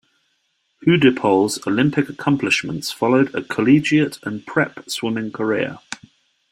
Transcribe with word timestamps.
Hudepohl's 0.83 1.59
Olympic 1.67 2.09
accomplishments 2.09 2.91
followed 2.91 3.35
a 3.35 3.43
collegiate 3.43 4.17
and 4.23 4.43
prep 4.47 4.89
swimming 4.89 5.31
career. 5.31 5.77